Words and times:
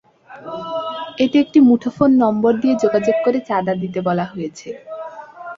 এতে 1.17 1.37
একটি 1.39 1.59
মুঠোফোন 1.67 2.09
নম্বর 2.23 2.53
দিয়ে 2.61 2.75
যোগাযোগ 2.83 3.15
করে 3.25 3.39
চাঁদা 3.49 3.73
দিতে 3.81 3.99
বলা 4.07 4.25
হয়েছে। 4.31 4.69